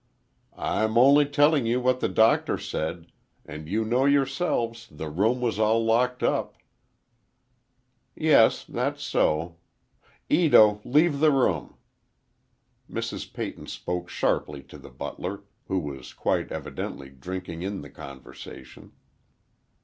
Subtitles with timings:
[0.57, 3.11] "I'm only telling you what the doctor said.
[3.45, 6.55] And you know yourselves, the room was all locked up."
[8.15, 9.57] "Yes, that's so.
[10.27, 11.75] Ito, leave the room!"
[12.89, 13.31] Mrs.
[13.31, 18.93] Peyton spoke sharply to the butler, who was quite evidently drinking in the conversation.